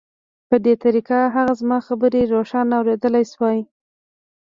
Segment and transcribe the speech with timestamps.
[0.49, 3.59] په دې طریقه هغه زما خبرې روښانه اورېدلای شوې